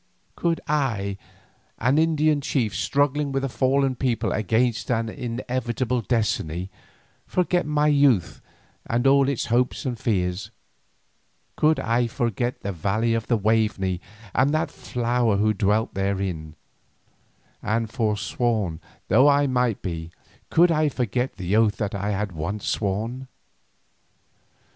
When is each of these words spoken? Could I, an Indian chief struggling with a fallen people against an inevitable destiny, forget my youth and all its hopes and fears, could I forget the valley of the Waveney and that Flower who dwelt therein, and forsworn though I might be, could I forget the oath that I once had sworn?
Could 0.35 0.59
I, 0.67 1.17
an 1.77 1.99
Indian 1.99 2.41
chief 2.41 2.73
struggling 2.75 3.31
with 3.31 3.43
a 3.43 3.47
fallen 3.49 3.93
people 3.93 4.31
against 4.31 4.89
an 4.89 5.09
inevitable 5.09 6.01
destiny, 6.01 6.71
forget 7.27 7.67
my 7.67 7.85
youth 7.85 8.41
and 8.87 9.05
all 9.05 9.29
its 9.29 9.45
hopes 9.53 9.85
and 9.85 9.99
fears, 9.99 10.49
could 11.55 11.79
I 11.79 12.07
forget 12.07 12.61
the 12.61 12.71
valley 12.71 13.13
of 13.13 13.27
the 13.27 13.37
Waveney 13.37 14.01
and 14.33 14.51
that 14.55 14.71
Flower 14.71 15.37
who 15.37 15.53
dwelt 15.53 15.93
therein, 15.93 16.55
and 17.61 17.87
forsworn 17.87 18.81
though 19.07 19.27
I 19.29 19.45
might 19.45 19.83
be, 19.83 20.09
could 20.49 20.71
I 20.71 20.89
forget 20.89 21.35
the 21.35 21.55
oath 21.55 21.77
that 21.77 21.93
I 21.93 22.23
once 22.23 22.63
had 22.63 22.67
sworn? 22.75 23.27